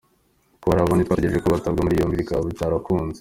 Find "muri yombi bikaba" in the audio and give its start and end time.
1.83-2.47